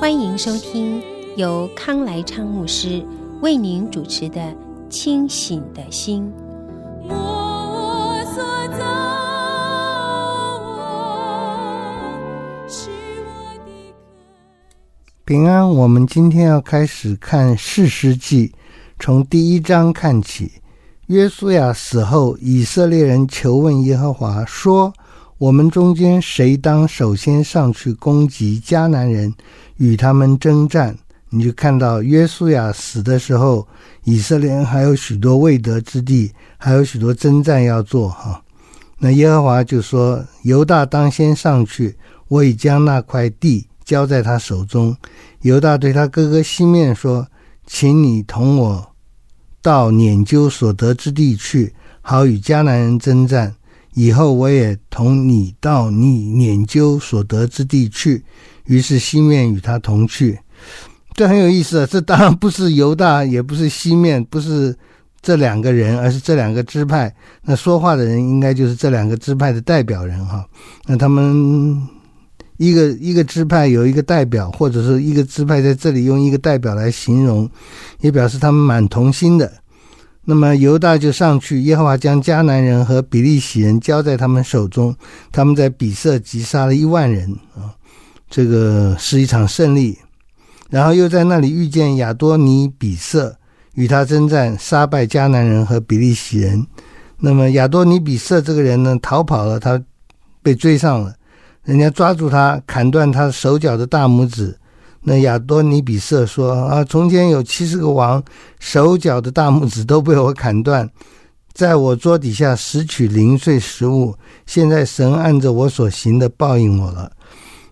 [0.00, 1.02] 欢迎收听
[1.34, 3.04] 由康来昌牧师
[3.42, 4.40] 为您主持的
[4.88, 6.32] 《清醒的心》。
[15.24, 18.54] 平安，我们今天要开始看士师记，
[19.00, 20.52] 从第一章看起。
[21.08, 24.92] 约书亚死后，以色列人求问耶和华说
[25.38, 29.32] ：“我们中间谁当首先上去攻击迦南人，
[29.76, 30.98] 与他们征战？”
[31.30, 33.68] 你就看到约书亚死的时候，
[34.02, 38.08] 以色列人还有许多未得之地，还有许多征战要做。
[38.08, 38.42] 哈，
[38.98, 41.96] 那耶和华就说：“犹大当先上去，
[42.28, 44.96] 我已将那块地交在他手中。”
[45.42, 47.28] 犹大对他哥哥西面说
[47.66, 48.92] ：“请你同我。”
[49.60, 53.54] 到拈阄所得之地去，好与迦南人征战。
[53.98, 58.22] 以后我也同你到你拈阄所得之地去。
[58.66, 60.38] 于是西面与他同去。
[61.14, 61.88] 这很有意思啊！
[61.90, 64.76] 这当然不是犹大，也不是西面，不是
[65.20, 67.12] 这两个人，而是这两个支派。
[67.42, 70.46] 那说话的人应该就是这两个支派的代表人哈。
[70.86, 71.88] 那他们。
[72.58, 77.48] 一个一个支派有一个代表，或者是一个支派在这里用一个代表来形容，
[78.00, 79.48] 也表示他们蛮同心的。
[80.30, 84.94] 那么犹大就上去，耶和华将迦南人和比利洗人交在他们手中，
[85.32, 87.72] 他们在比色击杀了一万人啊，
[88.28, 89.96] 这个是一场胜利。
[90.68, 93.38] 然后又在那里遇见亚多尼比色，
[93.72, 96.66] 与他征战，杀败迦南人和比利洗人。
[97.16, 99.82] 那么亚多尼比色这个人呢，逃跑了，他
[100.42, 101.14] 被追上了。
[101.64, 104.54] 人家抓住他，砍断他手脚的大拇指。
[105.08, 108.22] 那亚多尼比色说：“啊，从前有七十个王，
[108.60, 110.86] 手脚的大拇指都被我砍断，
[111.54, 114.14] 在我桌底下拾取零碎食物。
[114.44, 117.10] 现在神按着我所行的报应我了。”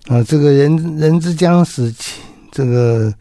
[0.09, 1.95] 啊，这个人人之将死，
[2.51, 3.13] 这个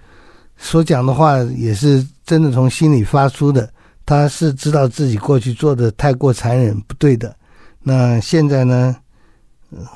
[0.58, 3.70] 所讲的话也是真的从心里发出的。
[4.06, 7.36] 他是知道自己过去做的太过残忍，不对的。
[7.82, 8.96] 那现在呢？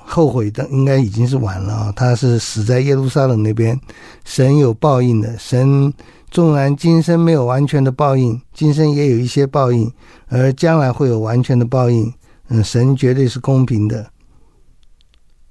[0.05, 1.93] 后悔的应该已经是晚了啊！
[1.95, 3.79] 他是死在耶路撒冷那边，
[4.25, 5.37] 神有报应的。
[5.37, 5.93] 神
[6.29, 9.91] 纵然今生没有完全的报应，今生也有一些报应，
[10.27, 12.11] 而将来会有完全的报应。
[12.49, 14.05] 嗯，神绝对是公平的。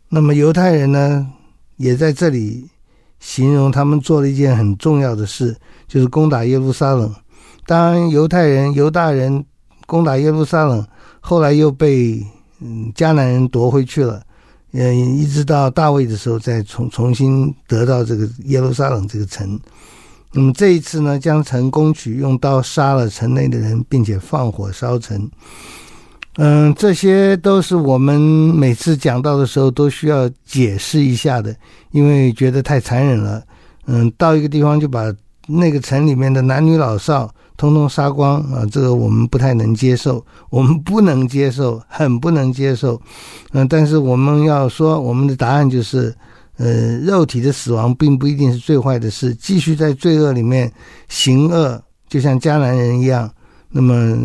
[0.08, 1.26] 那么犹太人呢，
[1.76, 2.68] 也在这里
[3.20, 5.56] 形容他们做了一件很重要的事，
[5.86, 7.14] 就是攻打耶路撒冷。
[7.66, 9.44] 当犹太人、犹大人
[9.86, 10.86] 攻打耶路撒冷，
[11.20, 12.22] 后来又被。
[12.60, 14.22] 嗯，迦南人夺回去了，
[14.72, 19.58] 嗯，一直到大卫的时候，再重重新得到这个耶路撒冷这个城。
[20.32, 25.30] 那么这一次呢，将城攻取，用刀杀了城内的人，并且放火烧城。
[26.36, 31.56] 嗯，这些都是我们每次讲到的时候都需要解释一下的，
[31.92, 33.42] 因为觉得太残忍了。
[33.86, 35.12] 嗯，到一个地方就把
[35.46, 37.32] 那个城里面的男女老少。
[37.58, 38.64] 通通杀光啊！
[38.70, 42.98] 这个我们不太能接受， 我们不能接受， 很不能接受。
[43.50, 46.14] 嗯，但是我们要说，我们的答案就是，
[46.56, 49.34] 呃，肉体的死亡并不一定是最坏的事。
[49.34, 50.72] 继续在罪恶里面
[51.08, 53.28] 行恶，就像迦南人一样，
[53.70, 54.16] 那么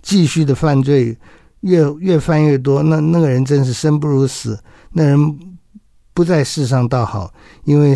[0.00, 1.14] 继续的犯罪，
[1.60, 4.58] 越越犯越多，那那个人真是生不如死。
[4.92, 5.38] 那人
[6.14, 7.30] 不在世上倒好，
[7.64, 7.94] 因为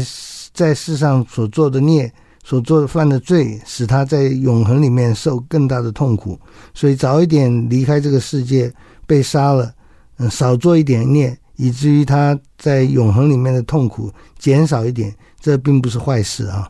[0.53, 2.12] 在世上所做的孽。
[2.43, 6.39] 所做的犯的罪，使他在永恒里面受更大的痛苦，
[6.75, 8.73] 所以早一点离开这个世界，
[9.06, 9.73] 被杀了，
[10.17, 16.69] 嗯，少做一点孽，以至于他在永恒里面的痛苦减少一点，这并不是坏事啊。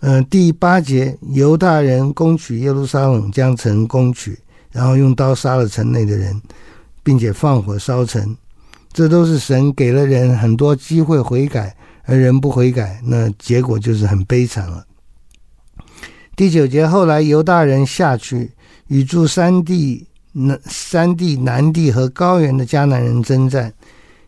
[0.00, 4.38] 嗯，第八节，犹大人攻取耶路撒冷，将城攻取，
[4.70, 6.40] 然后用刀杀了城内的人，
[7.02, 8.36] 并且放火烧城，
[8.92, 11.74] 这都是神给了人很多机会悔改。
[12.08, 14.82] 而人不悔改，那结果就是很悲惨了。
[16.34, 18.50] 第九节，后来犹大人下去
[18.86, 23.70] 与住山地、南山地、南地和高原的迦南人征战。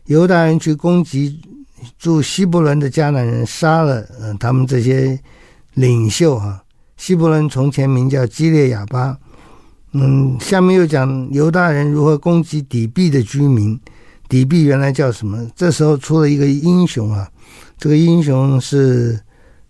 [0.05, 1.41] 犹大人去攻击
[1.97, 5.19] 住西伯伦的迦南人，杀了嗯他们这些
[5.73, 6.63] 领袖哈。
[6.97, 9.17] 西伯伦从前名叫基列亚巴。
[9.93, 13.79] 嗯，下面又讲犹大人如何攻击底壁的居民。
[14.31, 15.45] 底璧原来叫什么？
[15.57, 17.29] 这时候出了一个英雄啊，
[17.77, 19.19] 这个英雄是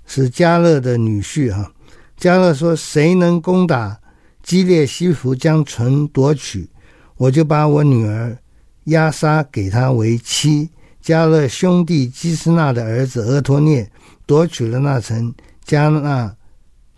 [0.05, 1.71] 是迦勒的女婿啊。
[2.19, 3.99] 迦勒说：“谁能攻打
[4.43, 6.69] 基列西弗，将城夺取，
[7.17, 8.37] 我就把我女儿
[8.83, 10.69] 押沙给他为妻。”
[11.03, 13.89] 迦勒兄弟基斯纳的儿子俄托涅
[14.27, 15.33] 夺取了那城，
[15.65, 16.31] 加那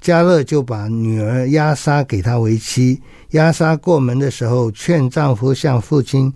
[0.01, 3.01] 加勒就把女儿押沙给他为妻。
[3.29, 6.31] 押沙过门的时候，劝丈夫向父亲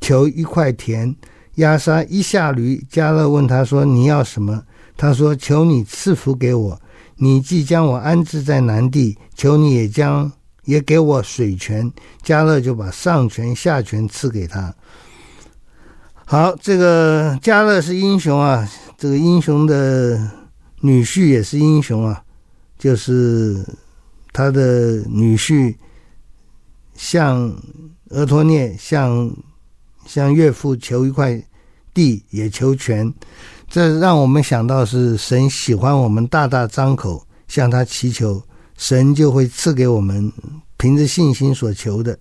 [0.00, 1.14] 求一块田。
[1.56, 4.62] 押沙一下驴，加勒问他说：“你要什么？”
[4.96, 6.80] 他说：“求你赐福给我。
[7.16, 10.30] 你既将我安置在南地，求你也将
[10.66, 11.92] 也给我水泉。”
[12.22, 14.72] 加勒就把上泉下泉赐给他。
[16.24, 18.64] 好，这个加勒是英雄啊，
[18.96, 20.30] 这个英雄的
[20.80, 22.22] 女婿也是英雄啊，
[22.78, 23.66] 就是
[24.32, 25.74] 他的女婿
[26.94, 27.52] 向
[28.10, 29.28] 俄陀聂向
[30.08, 31.40] 向岳父求一块
[31.94, 33.14] 地，也求泉，
[33.68, 38.42] 这让我们想到是神喜欢我们大大张口向他祈求，
[38.76, 40.32] 神就会赐给我们
[40.76, 42.18] 凭着信心所求的。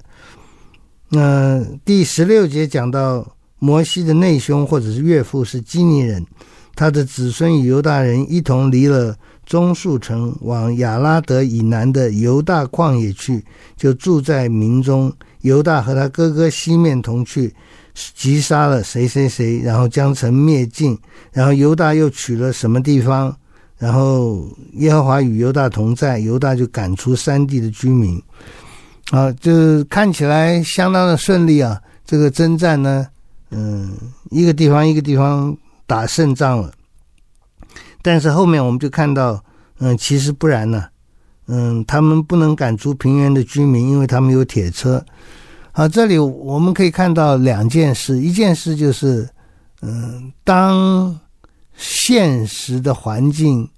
[1.09, 3.25] 那第十六节讲到。
[3.59, 6.23] 摩西的内兄或者是岳父是基尼人，
[6.75, 9.17] 他的子孙与犹大人一同离了
[9.47, 13.43] 棕树城，往亚拉德以南的犹大旷野去，
[13.75, 15.11] 就住在民中。
[15.47, 17.51] 犹大和他哥哥西面同去，
[18.13, 20.95] 击杀了谁谁谁，然后将城灭尽。
[21.31, 23.35] 然后犹大又取了什么地方，
[23.77, 28.21] 然后耶和华与犹大同在，犹大就赶出山地的居民。
[29.09, 33.07] 啊，就看起来相当的顺利啊，这个征战呢。
[33.49, 33.95] 嗯，
[34.29, 35.55] 一个地方一个地方
[35.85, 36.73] 打胜仗了，
[38.01, 39.41] 但是后面我们就看到，
[39.79, 40.83] 嗯，其实不然呢，
[41.47, 45.03] 嗯，他们不能赶出平原的居民，因为他们有铁车。
[45.71, 49.29] 好，这里我们可以看到两件事，一件事就是，
[49.81, 51.19] 嗯，当
[51.75, 53.69] 现实的环境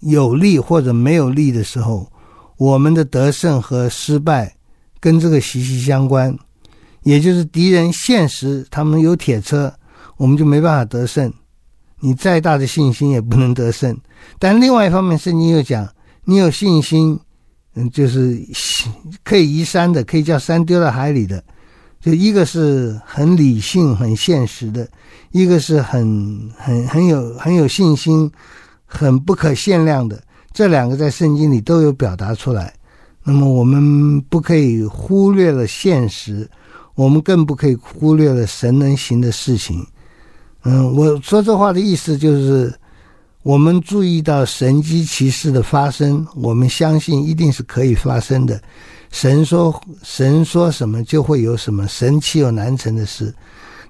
[0.00, 2.10] 有利或者没有利的时候，
[2.56, 4.54] 我们的得胜和失败
[5.00, 6.36] 跟这个息息相关。
[7.04, 9.72] 也就是敌人现实，他们有铁车，
[10.16, 11.32] 我们就没办法得胜。
[12.00, 13.94] 你再大的信心也不能得胜。
[14.38, 15.86] 但另外一方面，圣经又讲，
[16.24, 17.18] 你有信心，
[17.74, 18.38] 嗯，就是
[19.22, 21.42] 可以移山的，可以叫山丢到海里的。
[22.00, 24.86] 就一个是很理性、很现实的，
[25.30, 28.30] 一个是很很很有很有信心、
[28.84, 30.22] 很不可限量的。
[30.52, 32.74] 这两个在圣经里都有表达出来。
[33.22, 36.48] 那么我们不可以忽略了现实。
[36.94, 39.84] 我们更不可以忽略了神能行的事情。
[40.62, 42.72] 嗯，我说这话的意思就是，
[43.44, 48.58] 我们注意到神迹奇事的发生，我们相信一定是可以发生的。
[49.10, 53.34] 神说，神说什么就会有什么，神岂有难成的事？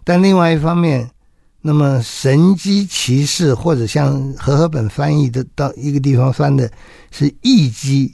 [0.03, 1.09] 但另外一方面，
[1.61, 6.69] 那么神迹奇事，或者像和合本翻译的到一个地方翻的
[7.12, 8.12] 是异迹，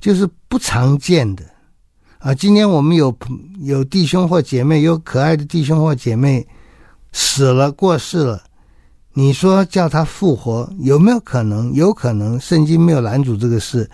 [0.00, 1.44] 就是不常见的。
[2.16, 3.14] 啊，今天我们有
[3.60, 6.46] 有弟兄或姐妹，有可爱的弟兄或姐妹
[7.12, 8.42] 死了过世了，
[9.14, 11.72] 你说叫他复活有没有可能？
[11.74, 13.88] 有可能，圣经没有拦阻这个事，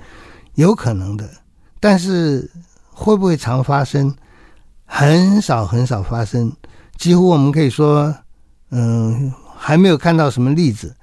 [0.55, 1.29] 有可能的。
[1.81, 2.49] 但是
[2.91, 4.15] 会不会常发生？
[4.91, 6.50] 很少很少发生，
[6.97, 8.15] 几乎我们可以说，
[8.70, 10.94] 嗯，还没有看到什么例子。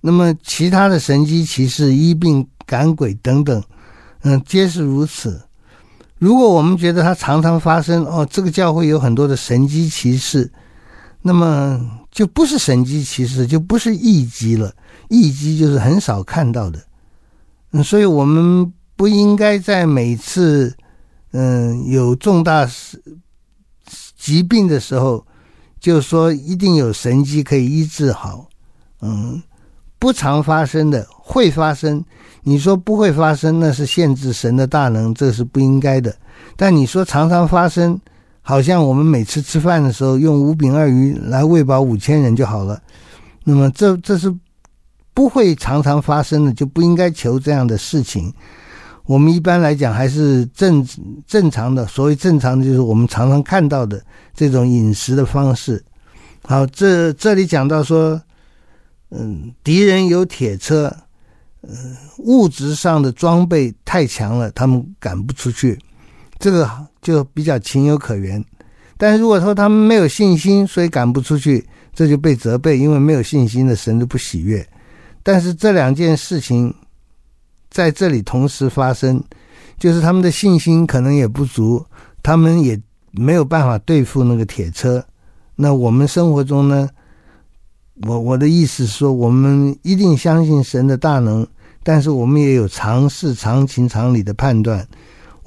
[0.00, 3.60] 那么其他的神迹骑士、医病赶鬼等等，
[4.22, 5.42] 嗯，皆是如此。
[6.18, 10.48] 如果我们觉得它常常发生，哦，这个教会有很多的神迹骑士，
[11.20, 14.74] 那么就不是神迹其实，就不是异迹了。
[15.08, 16.78] 异迹就是很少看到的。
[17.72, 20.74] 嗯，所以我们不应该在每次
[21.32, 22.68] 嗯有重大
[24.16, 25.24] 疾病的时候，
[25.78, 28.48] 就说一定有神迹可以医治好。
[29.00, 29.40] 嗯，
[29.98, 32.04] 不常发生的会发生。
[32.42, 36.16] 你说不会发生，那是限制神的大能，这是不应该的。
[36.56, 38.00] 但你说常常发生，
[38.48, 42.80] 好像我们每次吃饭的时候用五饼二鱼来喂饱五千人就好了，
[43.44, 44.34] 那么这这是
[45.12, 48.32] 不会常常发生的，就不应该求这样的事情。
[49.04, 50.82] 我们一般来讲还是正
[51.26, 54.02] 正常的，所谓正常的就是我们常常看到的
[54.32, 55.84] 这种饮食的方式。
[56.44, 58.18] 好，这这里讲到说，
[59.10, 60.90] 嗯，敌人有铁车。
[61.60, 61.74] 呃，
[62.18, 65.78] 物质上的装备太强了，他们赶不出去，
[66.38, 66.70] 这个
[67.02, 68.44] 就比较情有可原。
[68.96, 71.64] 但如果说他们没有信心，所以赶不出去，
[71.94, 74.66] 这就被责备，因为没有信心的神就不喜悦。
[75.22, 76.74] 但是这两件事情
[77.70, 79.22] 在这里同时发生，
[79.78, 81.84] 就是他们的信心可能也不足，
[82.22, 82.80] 他们也
[83.12, 85.04] 没有办法对付那个铁车。
[85.54, 86.88] 那我们生活中呢，
[88.02, 91.46] 我我的意思是说，我们一定相信神的大能，
[91.82, 94.86] 但是我们也有常识、常情、常理的判断。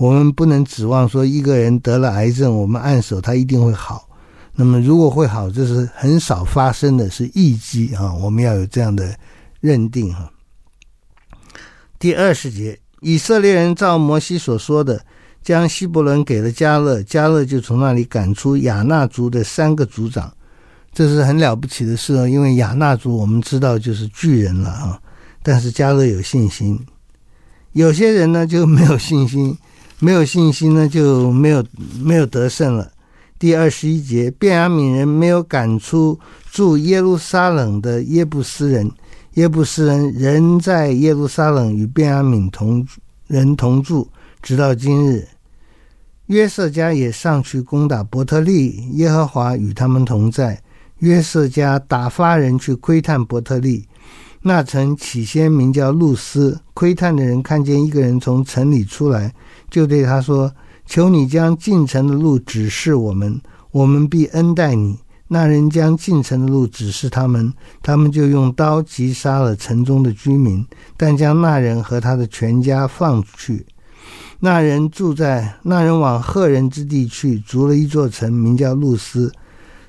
[0.02, 4.10] 我们不能指望说一个人得了癌症，我们按手他一定会好。
[4.56, 8.12] 那么如果会好，这是很少发生的，是异机啊！
[8.16, 9.16] 我们要有这样的
[9.60, 10.28] 认定哈。
[12.00, 15.00] 第二十节，以色列人照摩西所说的，
[15.44, 20.34] 将希伯伦给了迦勒，迦勒就从那里赶出亚衲族的三个族长，
[20.92, 22.28] 这是很了不起的事哦。
[22.28, 25.00] 因为亚衲族我们知道就是巨人了啊，
[25.44, 26.84] 但是迦勒有信心，
[27.74, 29.56] 有些人呢就没有信心，
[30.04, 31.64] 没有信心呢就没有
[32.04, 32.92] 没有得胜了。
[33.38, 36.20] 第二十一节，便雅悯人没有赶出
[36.52, 38.92] 住耶路撒冷的耶布斯人。
[39.36, 42.86] 耶布斯人仍在耶路撒冷与便雅悯同
[43.28, 44.10] 人同住，
[44.42, 45.28] 直到今日。
[46.26, 50.60] 约瑟家也上去攻打伯特利，耶和华与他们同在。
[50.98, 53.88] 约瑟家打发人去窥探伯特利，
[54.44, 56.60] 那城起先名叫露丝。
[56.74, 59.34] 窥探的人看见一个人从城里出来，
[59.70, 60.52] 就对他说
[60.88, 63.40] ：“求你将进城的路指示我们，
[63.72, 64.98] 我们必恩待你。”
[65.34, 70.66] 那人将进城的路指示他们， 他们就用刀击杀了城中的居民，
[70.98, 73.66] 但将那人和他的全家放去。
[74.40, 79.32] 那人住在那人往赫人之地去，筑了一座城，名叫露丝。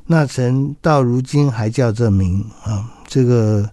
[0.07, 2.85] 那城到如今还叫这名啊。
[3.09, 3.69] 这个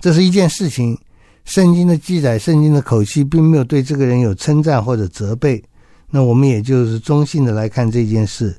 [0.00, 0.98] 这是一件事情。
[1.44, 5.62] 圣经的记载，圣经的口气，并没有对这个人有称赞或者责备。
[6.10, 8.56] 那我们也就是中性的来看这件事。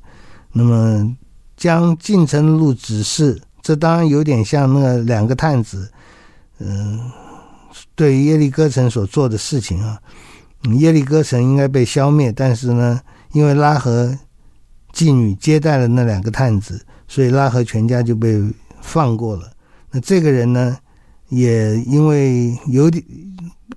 [0.52, 1.16] 那么。
[1.54, 5.88] 将进城路指示，这当然有点像那个两个探子，
[6.58, 6.98] 嗯、
[7.94, 9.96] 对耶利哥城所做的事情啊。
[10.78, 14.18] 耶利哥城应该被消灭，但是呢，因为拉合
[14.92, 18.42] 妓女接待了那两个探子，所以拉合全家就被
[18.80, 19.52] 放过了。
[19.92, 20.76] 那这个人呢，
[21.32, 23.02] 也因为有点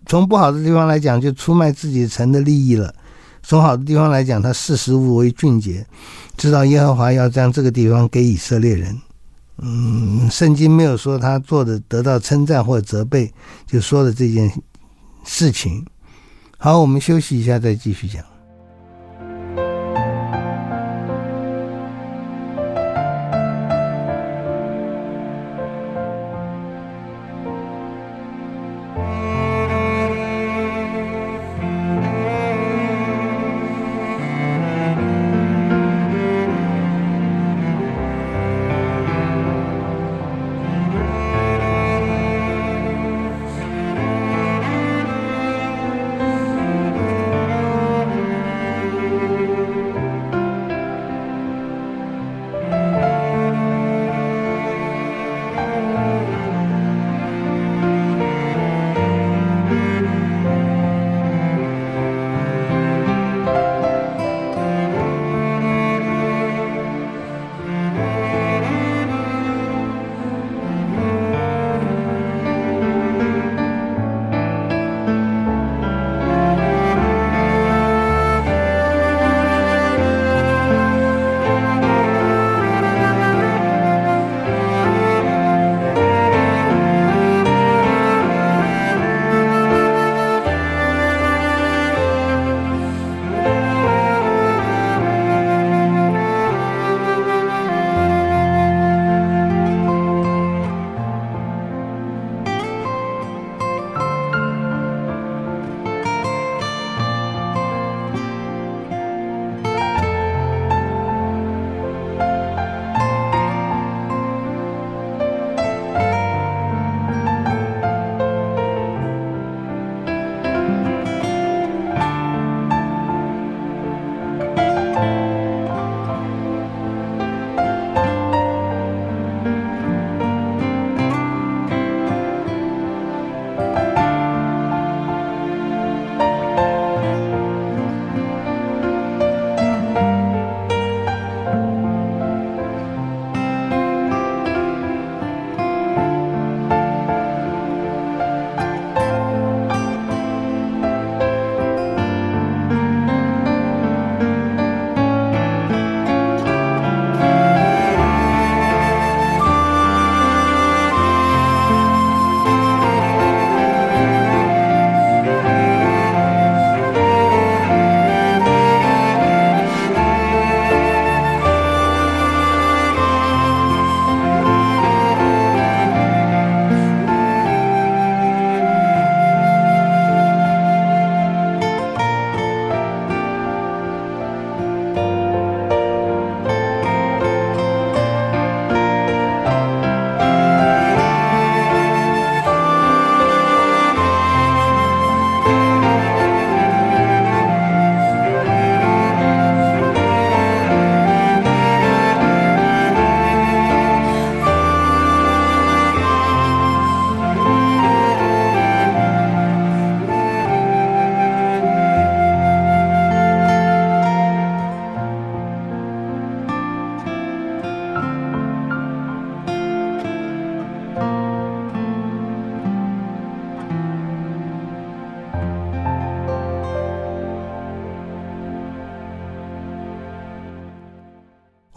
[0.05, 2.93] 从不好的地方来讲，就出卖自己城的利益了。
[3.41, 5.85] 从好的地方来讲，他识时务为俊杰，
[6.35, 8.99] 知道耶和华要将这个地方给以色列人。
[9.59, 13.31] 嗯，圣经没有说他做的得到称赞或责备，
[13.65, 14.51] 就说了这件
[15.23, 15.85] 事情。
[16.57, 18.21] 好，我们休息一下，再继续讲。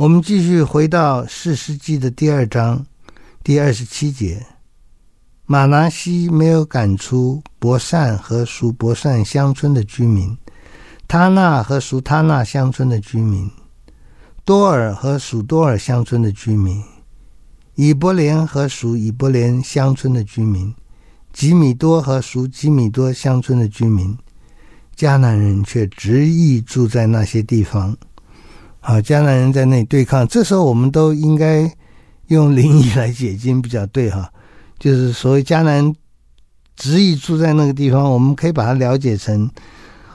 [0.08, 2.86] 我们继续回到四世纪的第二章
[3.44, 4.42] 第二十七节。
[5.44, 10.34] 马拿西没有赶出伯善和属伯善乡村的居民，
[11.06, 13.50] 他纳和属他纳乡村的居民，
[14.46, 16.82] 多尔和属多尔乡村的居民，
[17.74, 20.74] 以伯莲和属以伯莲乡村的居民，
[21.34, 24.16] 吉米多和属吉米多乡村的居民，
[24.96, 27.94] 迦南人却执意住在那些地方。
[28.88, 30.26] 好，迦南人在那里对抗。
[30.26, 31.70] 这时候，我们都应该
[32.28, 34.32] 用灵意来解经比较对哈。
[34.78, 35.94] 就是所谓迦南
[36.74, 39.46] 执意住在那个地方，我们可以把它了解成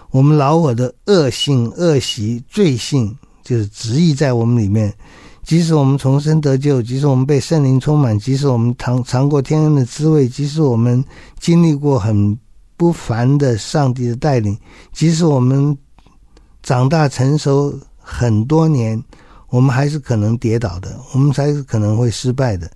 [0.10, 4.92] 我们老我的恶性、恶习、罪性，就是执意在我们里面。
[5.44, 11.06] 即使我们重生得救，即使我们被圣灵充满，即使我们尝尝过天恩的滋味，即使我们
[11.40, 12.36] 经历过很
[12.76, 14.58] 不凡的上帝的带领，
[14.92, 15.78] 即使我们
[16.64, 17.72] 长大成熟
[18.04, 19.02] 很多年，
[19.50, 22.70] 我们还是可能跌倒的，我们才是可能会失败的。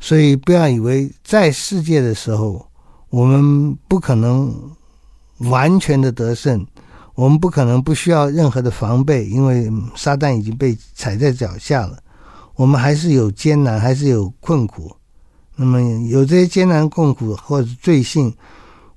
[0.00, 2.66] 所以不要以为在世界的时候，
[3.10, 4.54] 我们不可能
[5.38, 6.66] 完全的得胜，
[7.14, 11.98] 我们不可能不需要任何的防备，因为撒旦已经被踩在脚下了。
[12.56, 14.90] 我们还是有艰难，还是有困苦。
[15.56, 18.32] 那么有这些艰难困苦或者罪性，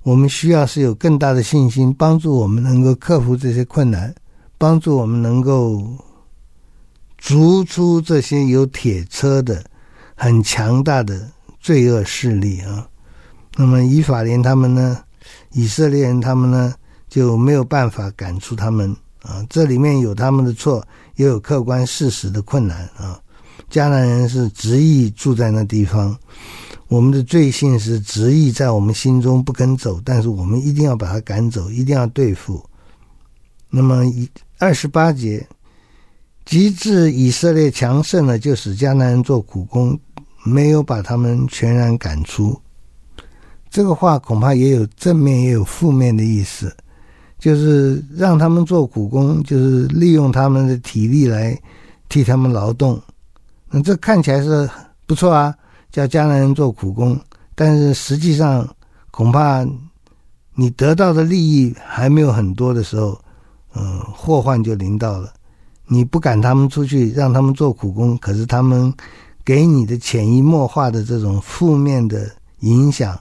[0.02, 4.14] 我们需要是有更大的信心，帮助我们能够克服这些困难，
[4.62, 5.82] 帮助我们能够
[7.18, 9.60] 逐出这些有铁车的。
[10.14, 12.86] 很强大的罪恶势力啊，
[13.56, 15.02] 那么以法莲他们呢，
[15.50, 16.72] 以色列人他们呢
[17.08, 19.44] 就没有办法赶出他们啊。
[19.50, 23.18] 这里面有他们的错，也有客观事实的困难啊。
[23.68, 26.16] 迦南人是执意住在那地方，
[26.86, 32.64] 我们的罪性是执意在我们心中不肯走，但是我们一定要把他赶走，一定要对付。
[33.74, 34.28] 那么以
[34.62, 35.44] 二十八节，
[36.44, 39.98] 及至以色列强盛了，就使迦南人做苦工。
[40.44, 42.56] 没有把他们全然赶出，
[43.68, 46.72] 这个话恐怕也有正面也有负面的意思，
[47.40, 51.60] 就是让他们做苦工，就是利用他们的体力来
[52.08, 53.02] 替他们劳动。
[53.68, 54.70] 那这看起来是
[55.08, 55.52] 不错啊，
[55.90, 57.20] 叫迦南人做苦工，
[57.56, 58.68] 但是实际上
[59.10, 59.66] 恐怕
[60.54, 63.20] 你得到的利益还没有很多的时候，
[63.74, 65.32] 嗯，祸患就临到了。
[65.86, 68.92] 你不赶他们出去，让他们做苦工，可是他们。
[69.44, 72.30] 给你的潜移默化的这种负面的
[72.60, 73.18] 影响，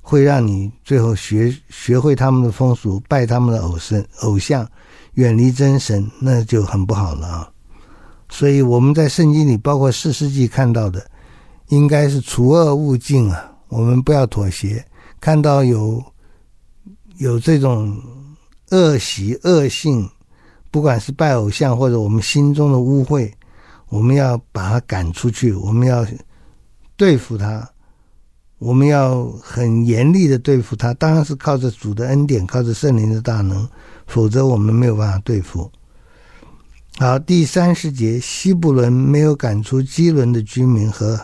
[0.00, 4.64] 会让你最后学学会他们的风俗，拜他们的偶神偶像，
[5.14, 7.50] 远离真神，那就很不好了啊。
[8.28, 11.04] 所以我们在圣经里，包括四世纪看到的，
[11.70, 13.50] 应该是除恶务尽啊。
[13.66, 14.86] 我们不要妥协，
[15.20, 16.00] 看到有
[17.18, 18.00] 有这种
[18.70, 20.08] 恶习恶性，
[20.70, 23.30] 不管是拜偶像或者我们心中的污秽。
[23.88, 26.04] 我们要把他赶出去，我们要
[26.96, 27.70] 对付他，
[28.58, 30.92] 我们要很严厉的对付他。
[30.94, 33.66] 当然是靠着主的恩典，靠着圣灵的大能，
[34.08, 35.70] 否则我们没有办法对付。
[36.98, 41.16] 好，第三十节，西布伦没有赶出基伦的居民和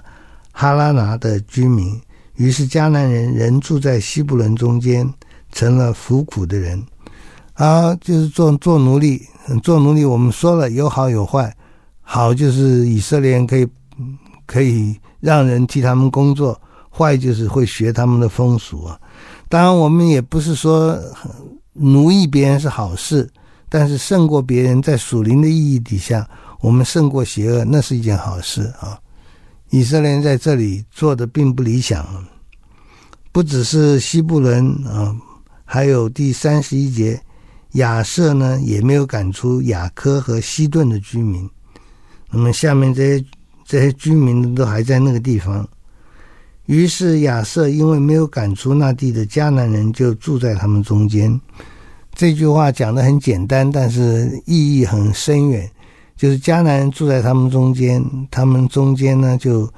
[0.52, 2.00] 哈拉拿的居民，
[2.37, 5.12] 于是迦南人仍住在西布伦中间，
[5.50, 6.81] 成了服苦的人。
[7.55, 9.21] 啊，就是做做奴隶，
[9.62, 10.05] 做奴隶。
[10.05, 11.55] 我们说了，有好有坏。
[12.01, 13.67] 好，就是以色列人可以
[14.47, 16.53] 可以让人替他们工作；
[16.91, 18.99] 坏就是会学他们的风俗啊。
[19.49, 20.99] 当然，我们也不是说
[21.73, 23.31] 奴役别人是好事，
[23.69, 26.29] 但是胜过别人，在属灵的意义底下，
[26.61, 28.99] 我们胜过邪恶，那是一件好事啊。
[29.71, 32.07] 以色列人在这里做的并不理想，
[33.31, 35.15] 不只是西布伦啊，
[35.65, 37.19] 还有第三十一节，
[37.72, 41.48] 亚瑟呢也没有赶出雅科和西顿的居民。
[42.30, 43.24] 那么下面这些
[43.64, 45.66] 这些居民都还在那个地方，
[46.66, 51.40] 于是亚瑟因为没有赶出那地的迦南人，就住在他们中间。
[52.14, 55.70] 这句话讲得很简单，但是意义很深远。
[56.14, 59.68] 就是迦南人住在他们中间，他们中间呢就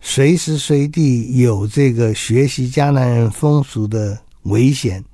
[0.00, 5.04] 随时随地有这个学习迦南人风俗的危险，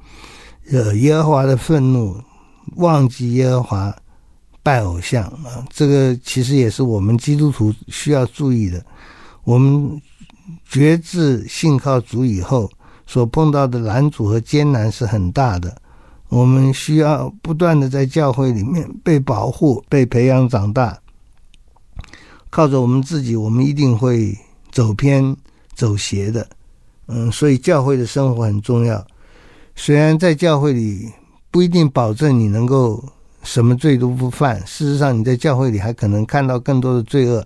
[0.70, 2.16] 呃耶和华的愤怒，
[2.76, 3.96] 忘记耶和华。
[4.60, 8.84] 拜偶像啊，这个其实也是我们基督徒需要注意的。
[9.44, 9.98] 我们
[10.68, 12.70] 决志信靠主以后，
[13.06, 15.74] 所碰到的拦阻和艰难是很大的。
[16.28, 20.98] 我们需要不断的在教会里面被保护、被培养长大。
[22.50, 24.36] 靠着我们自己，我们一定会
[24.70, 25.34] 走偏、
[25.74, 26.46] 走邪的。
[27.06, 29.02] 嗯，所以教会的生活很重要。
[29.74, 31.10] 虽然在教会里
[31.58, 33.02] 不一定保证你能够。
[33.42, 34.60] 什么罪都不犯。
[34.64, 37.44] 事实上，你在教会里还可能看到更多的罪恶。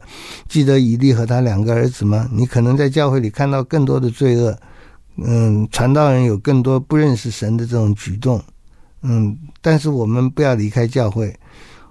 [0.48, 2.28] 记得以利和他两个儿子吗？
[2.30, 4.54] 你可能在教会里看到更多的罪恶。
[5.16, 8.42] 嗯，传道人有更多不认识神的这种举动。
[9.02, 11.34] 嗯，但是我们不要离开教会。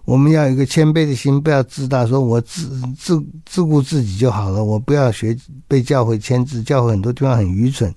[0.05, 4.63] 我们要有一个谦卑的心，不要自大，说我自自自顾自己就好了。
[4.63, 5.37] 我不要学
[5.67, 7.93] 被教会牵制，教会很多地方很愚蠢，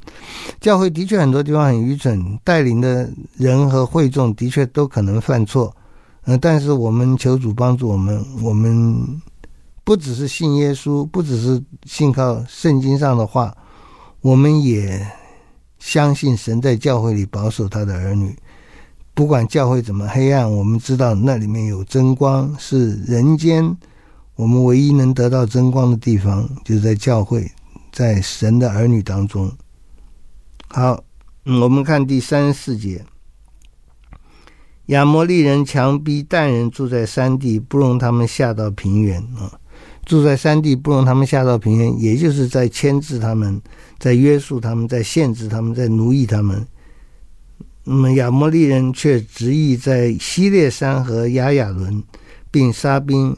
[0.60, 5.74] 教会的确很多地方很愚蠢，带领的人和会众的确都可能犯错。
[6.26, 9.20] 嗯，但是我们求主帮助我们，我们
[9.82, 13.54] 不只是信耶稣，不只是信靠圣经上的话，
[14.20, 15.06] 我们也
[15.78, 18.34] 相信神在教会里保守他的儿女。
[19.14, 23.76] 不管教会怎么黑暗，我们知道那里面有真光，是人间
[24.34, 27.48] 我们唯一能得到真光的地方，就是在教会，
[27.92, 29.50] 在神的儿女当中。
[30.66, 31.04] 好，
[31.44, 33.04] 我们看第三十四节：
[34.86, 39.60] 亚摩利人强逼但人住在山地，不容他们下到平原啊！
[40.04, 43.62] 住在山地，不容他们下到平原，也就是在牵制他们，
[44.00, 46.66] 在约束他们，在限制他们，在奴役他们。
[47.84, 52.02] 那么亚摩利人却执意在西列山和亚亚伦，
[52.50, 53.36] 并杀兵。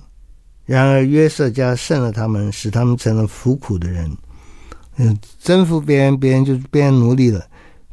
[0.65, 4.11] 然而约瑟家胜了他们，使他们成了服苦的人。
[4.97, 7.45] 嗯，征服别人，别人就变成奴隶了。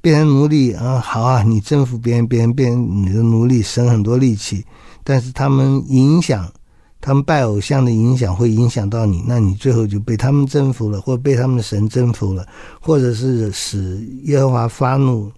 [0.01, 4.65] 变成奴隶啊，好啊，你征服别人，别人变你的奴隶，省很多力气。
[5.03, 6.51] 但是他们影响，
[6.99, 12.45] 他们拜偶像的影响会影响到你，那你最后就被他们征服了，或被他们的神征服了，
[12.81, 15.31] 或者是使耶和华发怒。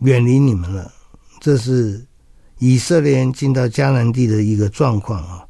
[0.00, 0.90] 远离你们了，
[1.40, 2.04] 这是
[2.58, 5.44] 以色列人进到迦南地的一个状况啊。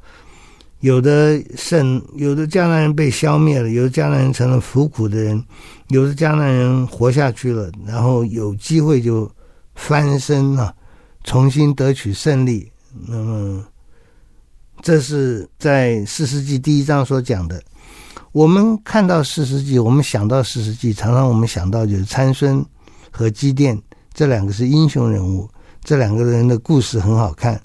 [0.81, 5.45] 有的圣，有的迦南人被消灭了，有的迦南人成了服苦的人，
[5.89, 9.29] 有的迦南人活下去了，然后有机会就
[9.75, 10.73] 翻身了，
[11.25, 12.71] 重新得取胜利。
[13.09, 13.65] 那么，
[14.81, 17.61] 这是在士师记第一章所讲的。
[18.31, 22.65] 我们看到士师记，我们想到士师记，常常我们想到就是参孙
[23.11, 23.77] 和基甸。
[24.13, 25.49] 这两个是英雄人物，
[25.85, 27.61] 这两个人的故事很好看。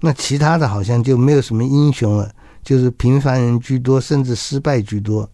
[0.00, 2.30] 那其他的好像就没有什么英雄了，
[2.62, 5.28] 就是平凡人居多，甚至失败居多。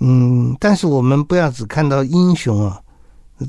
[0.00, 2.80] 嗯，但是我们不要只看到英雄啊，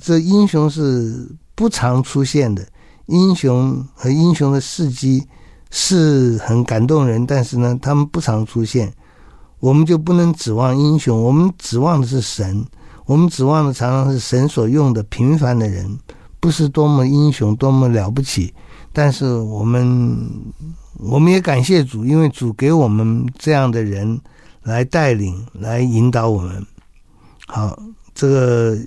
[0.01, 2.65] 这英雄是不常出现的。
[3.08, 5.25] 英雄和英雄的事迹
[5.71, 8.93] 是很感动人，但是呢，他们不常出现。
[9.60, 12.65] 我们就不能指望英雄，我们指望的是神，
[13.06, 15.97] 我们指望的常常是神所用的平凡的人。
[16.43, 18.53] 不是多么英雄，多么了不起，
[18.91, 20.13] 但是我们
[20.99, 24.19] 我们也感谢主，因为主给我们这样的人
[24.63, 26.62] 来带领、来引导我们。
[27.47, 27.82] 好，
[28.13, 28.77] 这个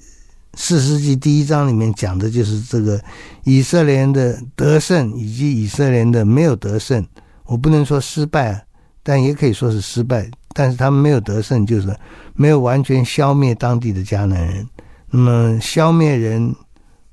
[0.52, 3.02] 四世纪第一章里面讲的就是这个
[3.44, 7.02] 以色列的得胜，以及以色列的没有得胜。
[7.46, 8.66] 我不能说失败，
[9.02, 10.30] 但也可以说是失败。
[10.52, 11.88] 但是他们没有得胜，就是
[12.34, 14.68] 没有完全消灭当地的迦南人。
[15.08, 16.54] 那么消灭人。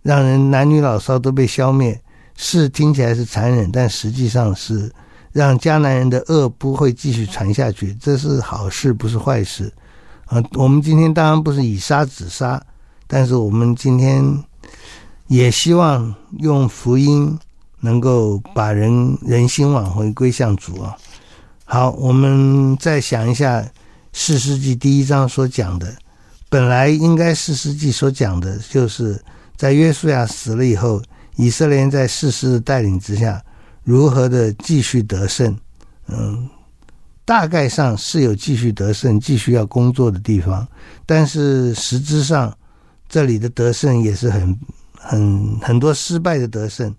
[0.04, 2.00] 让人男女老少都被消灭，
[2.36, 4.92] 是听起来是残忍，但实际上是
[5.32, 9.72] 让迦南人的恶不会继续传下去，这是好事，不是坏事。
[10.26, 12.62] 啊，我们今天当然不是以杀止杀，
[13.08, 14.22] 但是我们今天
[15.28, 17.40] 也希望用福音
[17.80, 20.98] 能够把人人心往回归向主啊。
[21.64, 23.66] 好，我们再想一下
[24.12, 25.96] 四世纪第一章所讲的，
[26.50, 29.18] 本来应该四世纪所讲的就是。
[29.56, 31.02] 在约书亚死了以后，
[31.36, 33.42] 以色列人在士师的带领之下，
[33.84, 35.56] 如何的继续得胜？
[36.08, 36.50] 嗯，
[37.26, 40.68] 大概上是有继续得胜、继续要工作的地方，
[41.06, 42.56] 但是实质上，
[43.08, 44.60] 这里的得胜也是很、
[44.94, 46.94] 很很多失败的得胜。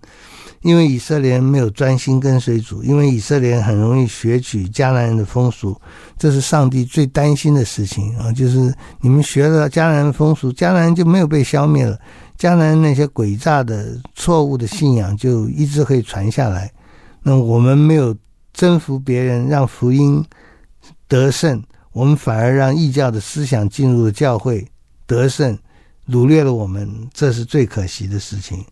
[0.61, 5.79] 因为以色列人没有专心跟随主，因为以色列人很容易学取迦南人的风俗，
[6.17, 8.31] 这是上帝最担心的事情啊！
[8.31, 11.95] 就是你们学了迦南人风俗，迦南人就没有被消灭了。
[12.37, 16.71] 迦南那些诡诈的、错误的信仰就一直可以传下来。
[17.23, 18.15] 那我们没有
[18.53, 20.23] 征服别人，让福音
[21.07, 24.67] 得胜，我们反而让异教的思想进入了教会
[25.07, 25.57] 得胜，
[26.09, 28.63] 掳掠了我们，这是最可惜的事情。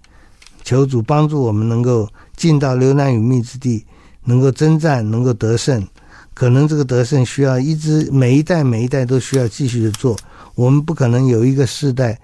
[0.63, 3.86] 求主帮助我们能够进到流奶与蜜之地，
[4.26, 5.86] 能够征战，能够得胜。
[6.34, 10.17] 可能这个得胜需要一直每一代每一代都需要继续的做。
[10.56, 12.19] 我们不可能有一个世代。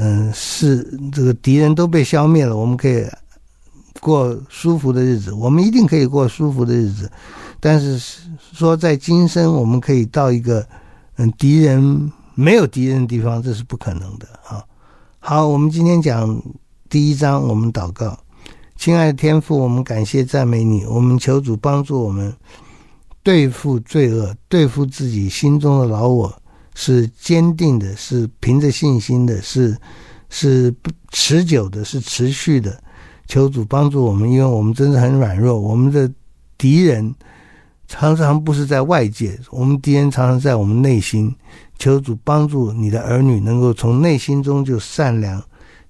[0.00, 3.04] 嗯，是这个敌人都被消灭了，我们可以
[4.00, 5.32] 过舒服的日子。
[5.32, 7.10] 我们一定可以过舒服的日子，
[7.58, 8.00] 但是
[8.52, 10.64] 说在今生我们可以到一个
[11.16, 14.64] 嗯敌人没有敌人的地方，这是不可能的啊。
[15.18, 16.40] 好，我们今天讲
[16.88, 18.16] 第一章，我们祷告，
[18.76, 22.32] 亲爱的天父，我们感谢赞美你，我们求主帮助我们
[23.24, 26.37] 对付罪恶，对付自己心中的老我，
[26.80, 29.76] 是坚定的，是凭着信心的，是
[30.30, 30.72] 是
[31.10, 32.80] 持久的，是持续的。
[33.26, 36.08] 求主帮助我们，因为我们真的很软弱，我们的
[36.56, 37.12] 敌人
[37.88, 41.34] 常常不是在外界，我们敌人常常在我们内心。
[41.80, 45.42] 求主帮助你的儿女，能够从内心中就善良。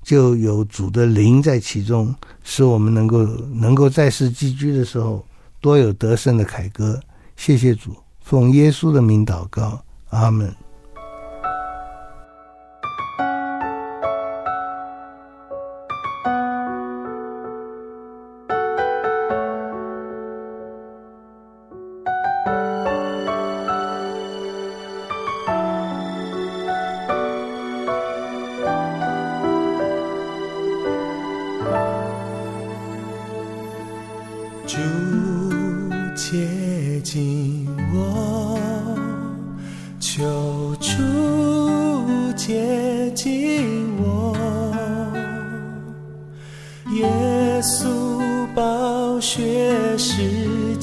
[0.02, 5.22] 就有主的灵在其中，使我们能够能够在世寄居的时候
[5.60, 6.98] 多有得胜的凯歌。
[7.36, 10.50] 谢谢主，奉耶稣的名祷告，阿门。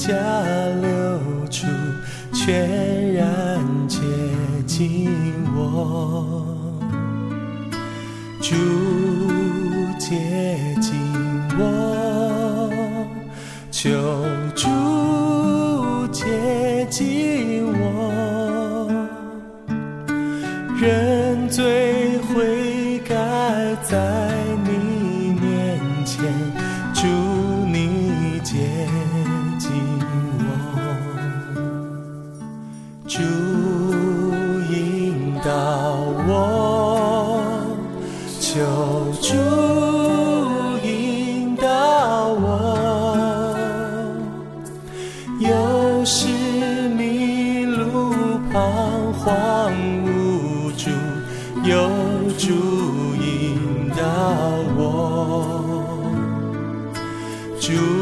[0.06, 0.12] 下
[0.80, 1.66] 流出，
[2.32, 3.98] 全然接
[4.64, 5.10] 近
[5.52, 6.46] 我。
[8.40, 8.54] 主
[9.98, 10.94] 接近
[11.58, 12.70] 我，
[13.72, 14.45] 求。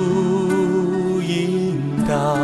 [0.04, 2.43] 不应答。